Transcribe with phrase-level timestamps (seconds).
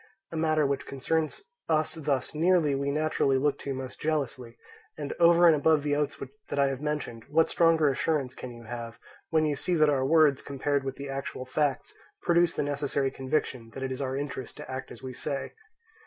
[0.31, 4.57] A matter which concerns us thus nearly we naturally look to most jealously;
[4.97, 8.63] and over and above the oaths that I have mentioned, what stronger assurance can you
[8.63, 8.97] have,
[9.29, 11.93] when you see that our words, compared with the actual facts,
[12.23, 15.51] produce the necessary conviction that it is our interest to act as we say?